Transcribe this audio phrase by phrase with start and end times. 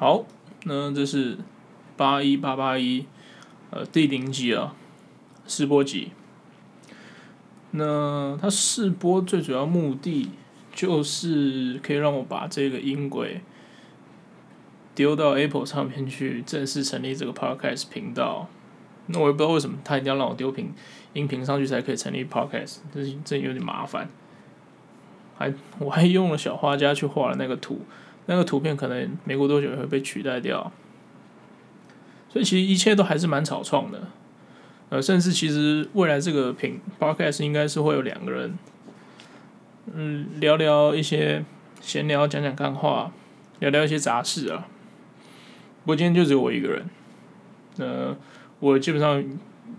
[0.00, 0.24] 好，
[0.62, 1.38] 那这是
[1.96, 3.04] 八一八八一，
[3.70, 4.76] 呃，第零集啊，
[5.44, 6.12] 试播集。
[7.72, 10.30] 那它试播最主要目的
[10.72, 13.40] 就是可以让我把这个音轨
[14.94, 18.46] 丢到 Apple 上面去，正式成立这个 Podcast 频道。
[19.06, 20.72] 那我也不知道为什么他一定要让我丢频
[21.14, 24.08] 音频上去才可以成立 Podcast，这这有点麻烦。
[25.36, 27.80] 还我还用了小画家去画了那个图。
[28.30, 30.70] 那个图片可能没过多久也会被取代掉，
[32.28, 34.08] 所以其实一切都还是蛮草创的，
[34.90, 38.58] 呃，甚至其实未来这个品 podcast 应该是会有两个人，
[39.94, 41.42] 嗯，聊聊一些
[41.80, 43.10] 闲聊，讲讲干话，
[43.60, 44.68] 聊聊一些杂事啊。
[45.84, 46.84] 不过今天就只有我一个人，
[47.78, 48.14] 呃，
[48.60, 49.24] 我基本上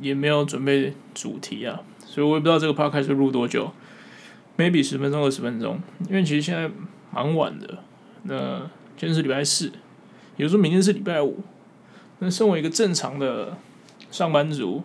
[0.01, 3.71] 也没有准备主题啊，所以我也不知道这个 podcast 录多久
[4.57, 6.67] ，maybe 十分钟、二十分钟，因为其实现在
[7.11, 7.83] 蛮晚的。
[8.23, 8.59] 那
[8.97, 9.71] 今天是礼拜四，
[10.37, 11.37] 有时候明天是礼拜五。
[12.19, 13.57] 那身为一个正常的
[14.11, 14.83] 上班族，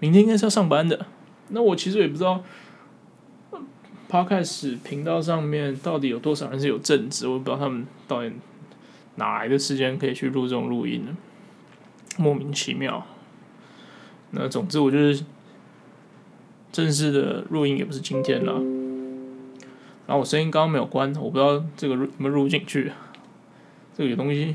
[0.00, 1.06] 明天应该是要上班的。
[1.48, 2.44] 那我其实也不知道
[4.10, 8.32] ，Podcast 频道上面到底有多少人是有正职，我不知道他们到底
[9.16, 11.16] 哪来的时间可以去录这种录音呢？
[12.18, 13.06] 莫名其妙。
[14.32, 15.24] 那总之，我就是
[16.70, 18.60] 正式的录音也不是今天了。
[20.06, 22.92] 然后我声音刚刚没有关，我不知道这个有没有录进去。
[23.96, 24.54] 这个有东西，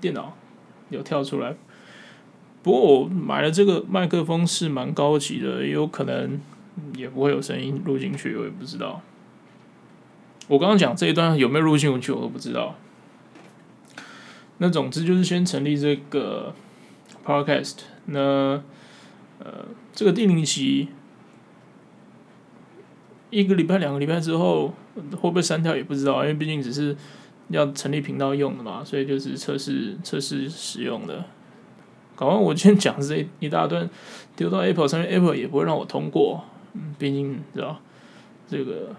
[0.00, 0.34] 电脑
[0.88, 1.54] 有跳出来。
[2.62, 6.40] 不过我买了这个麦克风是蛮高级的，也有可能
[6.96, 9.02] 也不会有声音录进去，我也不知道。
[10.48, 12.76] 我刚刚讲这一段有没有录进去，我都不知道。
[14.58, 16.54] 那总之就是先成立这个
[17.24, 18.62] podcast，那
[19.40, 20.88] 呃这个第零期。
[23.34, 26.96] 一个礼拜、两个礼拜之后会不会删掉也不知道，因为毕竟只是
[27.48, 31.24] 要成立频道用的嘛，所以就是测试测试使用的。
[32.14, 33.90] 搞完我今天讲这一大段
[34.36, 36.44] 丢到 Apple 上面，Apple 也不会让我通过。
[36.74, 37.80] 嗯，毕竟知道
[38.48, 38.94] 这个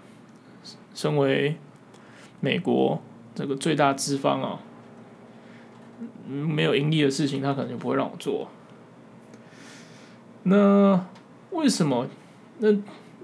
[0.94, 1.56] 身为
[2.40, 3.00] 美国
[3.34, 4.60] 这个最大资方啊，
[6.28, 8.48] 没有盈利的事情，他可能就不会让我做。
[10.42, 11.06] 那
[11.52, 12.06] 为什么？
[12.58, 12.68] 那？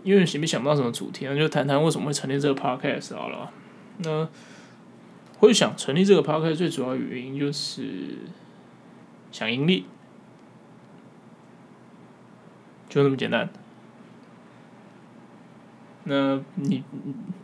[0.03, 3.51] 因为想没想不到什么主题，那就谈谈为什么会成立这个 podcast 好了。
[3.99, 4.29] 那
[5.39, 8.19] 会想成立这个 podcast 最主要原因就是
[9.31, 9.87] 想盈利，
[12.89, 13.49] 就那么简单。
[16.05, 16.83] 那你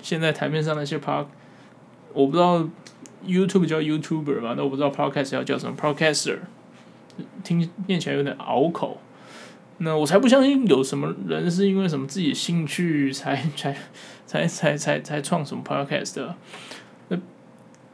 [0.02, 1.28] 现在台面上那些 p a r k
[2.12, 2.68] 我不知道
[3.24, 4.54] YouTube 叫 YouTuber 吧？
[4.56, 6.38] 那我不知道 podcast 要叫什么 podcaster，
[7.44, 9.00] 听念起来有点拗口。
[9.78, 13.76] 那我才不相信有什么人是因为什么自己兴趣才才
[14.26, 16.34] 才才才才创什么 podcast 的。
[17.08, 17.16] 那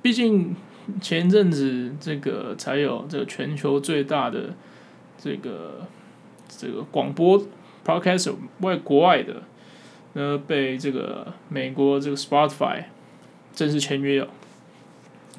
[0.00, 0.56] 毕竟
[1.00, 4.55] 前阵子这个才有这个全球最大的
[5.19, 5.87] 这个
[6.49, 7.47] 这个广播
[7.84, 9.43] podcast 外国外的，
[10.15, 12.84] 呃，被这个美国这个 Spotify
[13.55, 14.28] 正式签约了，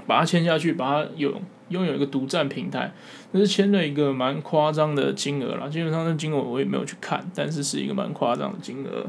[0.06, 1.42] 把它签下去，把它有。
[1.70, 2.94] 拥有一个独占平台，
[3.32, 5.68] 那是签了一个蛮夸张的金额啦。
[5.68, 9.08] 基本上那金额我也没有去看，但是是一个蛮夸张的金额。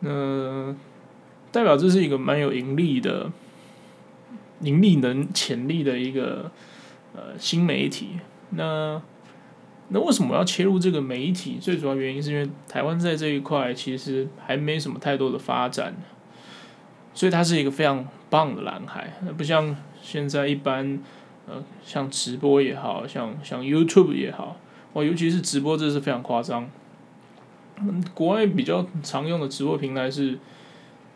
[0.00, 0.72] 那
[1.50, 3.28] 代表这是一个蛮有盈利的、
[4.60, 6.50] 盈利能潜力的一个
[7.14, 8.10] 呃新媒体。
[8.50, 9.02] 那
[9.88, 11.58] 那为什么要切入这个媒体？
[11.60, 15.96] 最主要原因是因为台湾在这一块其实还没什么太多的发展，
[17.12, 19.14] 所以它是一个非常棒的蓝海。
[19.26, 21.00] 那不像现在一般。
[21.84, 24.56] 像直播也好像像 YouTube 也好，
[24.92, 26.68] 哇，尤其是直播，这是非常夸张。
[27.80, 30.38] 嗯，国外比较常用的直播平台是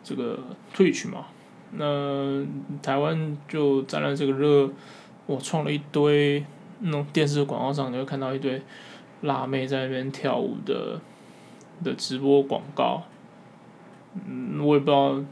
[0.03, 0.39] 这个
[0.75, 1.27] Twitch 嘛，
[1.71, 2.45] 那
[2.81, 4.69] 台湾就沾了这个热，
[5.25, 6.43] 我创了一堆
[6.79, 8.61] 那种电视广告上，你会看到一堆
[9.21, 10.99] 辣妹在那边跳舞的
[11.83, 13.03] 的直播广告。
[14.27, 15.23] 嗯，我也不知道。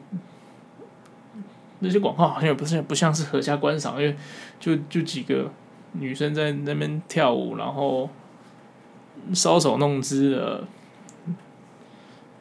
[1.80, 4.16] 那些广告好像也不是不像是合家观赏，因为
[4.60, 5.51] 就就几个
[5.92, 8.10] 女生在那边跳舞，然后
[9.33, 10.63] 搔首弄姿的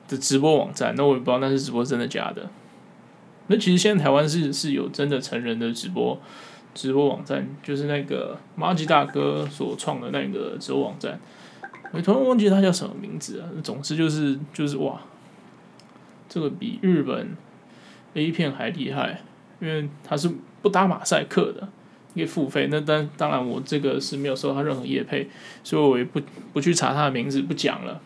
[0.07, 2.49] 的直播网站，那我也不知道那是直播真的假的。
[3.49, 6.19] 那其实现在台湾是是有真的成人的直播
[6.73, 11.19] 直播网站，就是那个马吉大哥所创的那个直播网站，
[11.93, 13.49] 我突然忘记他叫什么名字啊。
[13.63, 15.01] 总之就是就是哇，
[16.29, 17.37] 这个比日本。
[18.15, 19.21] A 片还厉害，
[19.61, 20.31] 因为他是
[20.63, 21.69] 不打马赛克的，
[22.15, 22.69] 可以付费。
[22.71, 25.29] 那当当然，我这个是没有收他任何业配，
[25.63, 26.21] 所以我也不
[26.53, 28.01] 不去查他的名字，不讲了。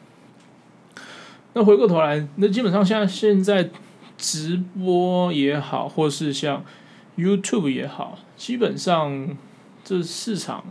[1.54, 3.70] 那回过头来，那基本上像现在
[4.16, 6.64] 直播也好，或是像
[7.16, 9.36] YouTube 也好，基本上
[9.82, 10.64] 这市场，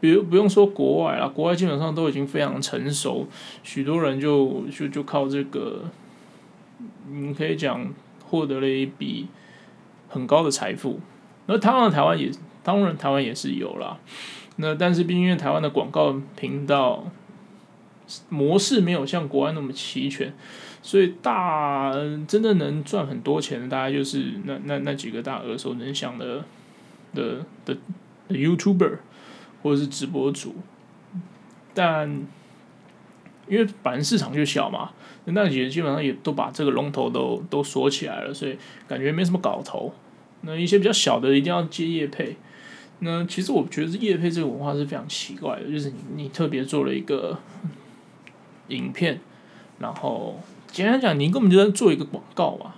[0.00, 3.26] 比如不用说国外啦，国外基本上都已经非常成熟，
[3.62, 5.84] 许多人就就就靠这个，
[7.10, 7.86] 你可以讲
[8.26, 9.28] 获得了一笔
[10.08, 11.00] 很高的财富。
[11.46, 12.30] 那当然台湾也，
[12.62, 13.98] 当然台湾也是有啦。
[14.56, 17.04] 那但是毕竟因为台湾的广告频道
[18.28, 20.32] 模式没有像国外那么齐全，
[20.82, 21.92] 所以大
[22.28, 26.44] 真的能赚很多钱的，大概就是那那那几个大耳熟能详的
[27.14, 27.76] 的的
[28.28, 28.98] YouTuber
[29.62, 30.54] 或者是直播主。
[31.74, 32.26] 但
[33.48, 34.90] 因为本市场就小嘛，
[35.26, 38.56] 那也基本上也都把这个龙头都都锁起来了，所以
[38.88, 39.92] 感觉没什么搞头。
[40.42, 42.36] 那一些比较小的一定要接业配。
[43.00, 47.38] 那其实我觉得业配这个文化是非常奇怪的，就是你你特别做了一个
[48.68, 49.20] 影片，
[49.78, 50.40] 然后
[50.70, 52.74] 简单讲，你根本就在做一个广告嘛。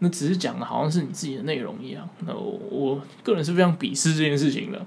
[0.00, 2.08] 那只是讲的好像是你自己的内容一样。
[2.20, 4.86] 那我我个人是非常鄙视这件事情的。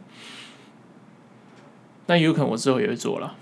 [2.06, 3.35] 但有可能我之后也会做了，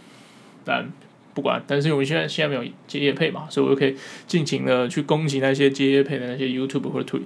[0.66, 0.92] 但
[1.40, 1.64] 不管。
[1.66, 3.98] 但是我们现在现在没有接业配嘛，所以我就可以
[4.28, 7.22] 尽情的去攻击那些接业配的那些 YouTube 或者退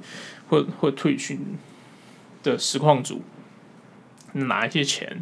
[0.50, 1.58] 或或退群
[2.44, 3.22] 的实况组。
[4.36, 5.22] 拿一些钱，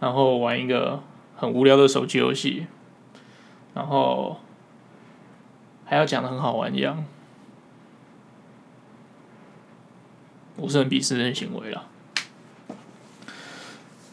[0.00, 1.04] 然后玩一个
[1.36, 2.66] 很无聊的手机游戏，
[3.74, 4.40] 然后
[5.84, 7.04] 还要讲的很好玩一样，
[10.56, 11.86] 我是很鄙视这些行为了。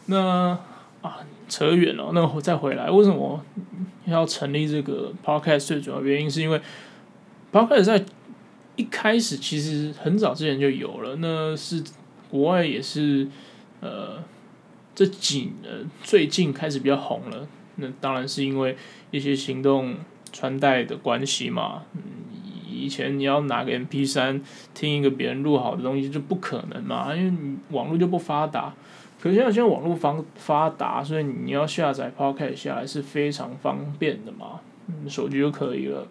[0.06, 0.56] 那
[1.02, 3.42] 啊，扯远了，那我再回来，为什么
[4.06, 5.66] 要成立这个 podcast？
[5.66, 6.60] 最主要原因是因为
[7.52, 8.04] podcast 在
[8.76, 11.82] 一开始其实很早之前就有了，那是
[12.30, 13.26] 国外也是。
[13.80, 14.20] 呃，
[14.92, 17.46] 这几呃最近开始比较红了，
[17.76, 18.76] 那当然是因为
[19.12, 19.94] 一些行动
[20.32, 21.84] 穿戴的关系嘛。
[22.68, 24.42] 以前你要拿个 M P 三
[24.74, 28.74] 听一个别人录好的东西就不可能嘛，因为你网络就不发达。
[29.20, 36.06] 可是现在现在网络方发达，所以你要下载 Podcast 下来是非常方便的嘛，嗯，手机就可以了，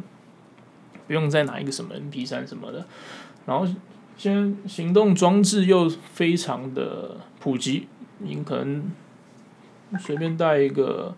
[1.07, 2.86] 不用再拿一个什么 M P 三什么的。
[3.45, 3.65] 然后
[4.18, 7.18] 现在行动装置又非常的。
[7.39, 7.88] 普及，
[8.18, 8.92] 你可能
[10.00, 11.15] 随便带一个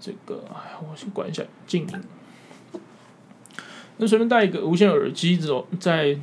[0.00, 2.80] 这个，哎，我先关一下静音。
[3.98, 6.16] 那随便带一个无线耳机，这种在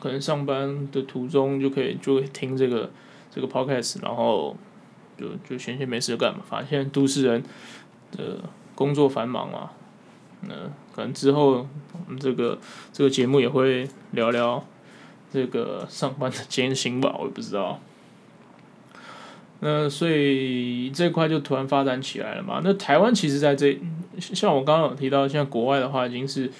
[0.00, 2.90] 可能上班的途中就可以就会听这个
[3.34, 4.54] 这个 podcast，然后
[5.18, 6.40] 就就闲闲没事干嘛？
[6.48, 7.42] 反正现在都市人
[8.12, 8.40] 的
[8.74, 9.70] 工作繁忙嘛，
[10.42, 10.54] 那
[10.94, 11.66] 可能之后
[12.06, 12.58] 我们这个
[12.92, 14.62] 这个节目也会聊聊
[15.32, 17.80] 这个上班的艰辛吧，我也不知道。
[19.60, 22.60] 那所以这块就突然发展起来了嘛？
[22.64, 23.80] 那台湾其实在这，
[24.18, 26.50] 像我刚刚有提到，现在国外的话已经是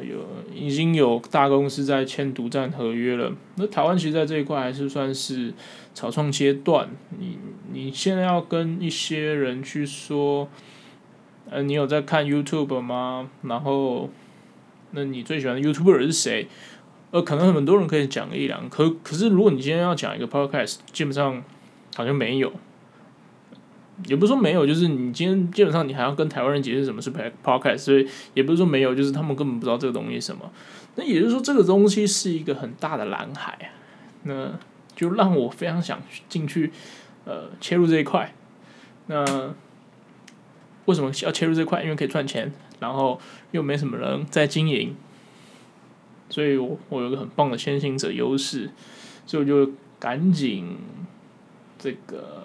[0.00, 0.24] 有
[0.56, 3.32] 已经有大公司在签独占合约了。
[3.56, 5.52] 那台湾其实在这一块还是算是
[5.92, 6.88] 草创阶段。
[7.18, 7.38] 你
[7.72, 10.48] 你现在要跟一些人去说，
[11.50, 13.30] 呃，你有在看 YouTube 吗？
[13.42, 14.10] 然后，
[14.92, 16.48] 那你最喜欢的 YouTuber 是谁？
[17.10, 21.44] 呃，可能很多人可以讲一两，可可是如果你今天要讲一个 Podcast，基本上。
[21.94, 22.52] 好像没有，
[24.04, 27.10] 也不是说没有，就是你今天基本上你还要跟台湾人解释什么是
[27.42, 30.52] podcast，所以也不是说没有，就是他们根本不知道这个东西什么。
[30.96, 33.72] 那也就是说，这个东西是一个很大的蓝海，
[34.24, 34.52] 那
[34.94, 36.70] 就让我非常想进去，
[37.24, 38.34] 呃，切入这一块。
[39.06, 39.54] 那
[40.84, 41.82] 为什么要切入这块？
[41.82, 43.18] 因为可以赚钱，然后
[43.52, 44.94] 又没什么人在经营，
[46.28, 48.70] 所以我我有个很棒的先行者优势，
[49.26, 50.76] 所以我就赶紧。
[51.78, 52.44] 这个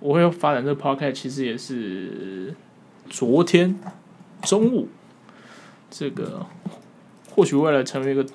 [0.00, 2.54] 我会发展这个 podcast，其实也是
[3.08, 3.78] 昨天
[4.42, 4.88] 中午，
[5.90, 6.46] 这个
[7.30, 8.26] 或许为了成为一个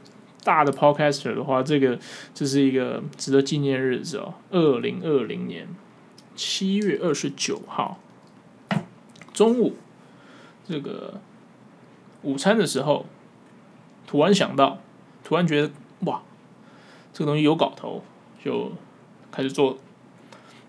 [0.44, 1.98] 大的 podcaster 的话，这个
[2.34, 4.34] 这是一个值得纪念日子哦。
[4.52, 5.68] 二零二零年
[6.36, 8.00] 七月二十九号
[9.34, 9.76] 中午，
[10.68, 11.22] 这个
[12.22, 13.06] 午餐的时候，
[14.06, 14.80] 突然想到，
[15.24, 16.22] 突然觉得哇，
[17.14, 18.04] 这个东西有搞头，
[18.44, 18.72] 就。
[19.36, 19.80] 开始做，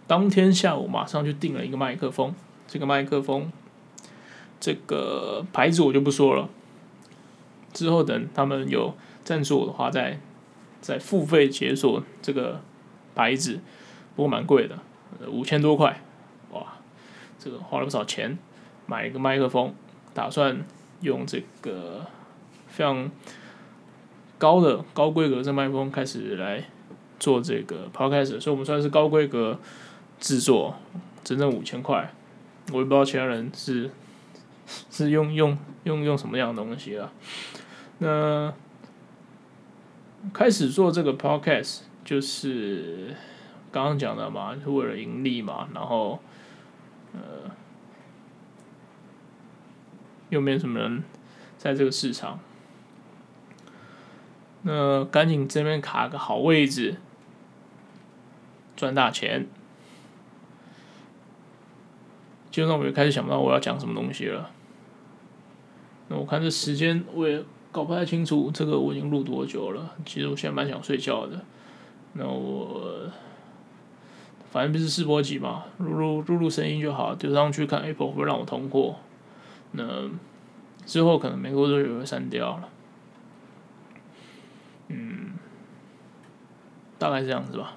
[0.06, 2.34] 当天下午马上就订了一个麦克风。
[2.66, 3.50] 这个麦克风，
[4.58, 6.48] 这个牌子我就不说了。
[7.72, 10.18] 之后等他们有赞助我的话，再
[10.80, 12.60] 再付费解锁这个
[13.14, 13.60] 牌子，
[14.16, 14.78] 不过蛮贵的，
[15.28, 16.02] 五千多块。
[16.52, 16.74] 哇，
[17.38, 18.38] 这个花了不少钱
[18.86, 19.74] 买一个麦克风，
[20.12, 20.64] 打算
[21.00, 22.06] 用这个
[22.66, 23.10] 非常
[24.38, 26.64] 高的高规格的麦克风开始来。
[27.20, 29.58] 做这个 podcast，所以我们算是高规格
[30.24, 30.74] 制作，
[31.22, 32.10] 整整五千块。
[32.72, 33.90] 我也不知道其他人是
[34.90, 37.12] 是用用用用什么样的东西啊。
[37.98, 38.54] 那
[40.32, 43.14] 开始做这个 podcast 就是
[43.70, 46.18] 刚刚讲的嘛，是为了盈利嘛，然后
[47.12, 47.50] 呃
[50.30, 51.04] 又没什么人
[51.58, 52.40] 在这个市场，
[54.62, 56.96] 那赶紧这边卡个好位置，
[58.74, 59.46] 赚大钱。
[62.54, 64.48] 基本上我就开始想不到我要讲什么东西了。
[66.06, 67.42] 那我看这时间我也
[67.72, 69.90] 搞不太清楚，这个我已经录多久了？
[70.06, 71.44] 其实我现在蛮想睡觉的。
[72.12, 73.10] 那我
[74.52, 79.00] 反正不是试播集嘛，录录录录声音就好，丢上去看 Apple 会不会让我通过。
[79.72, 80.08] 那
[80.86, 82.68] 之后可能每个都有会删掉了。
[84.86, 85.32] 嗯，
[87.00, 87.76] 大概是这样子吧，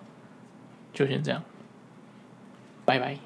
[0.94, 1.42] 就先这样，
[2.86, 3.18] 拜拜。